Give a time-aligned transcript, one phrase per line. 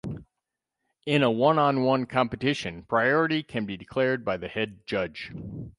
[1.05, 5.31] In a one-on-one competition, priority can be declared by the Head Judge.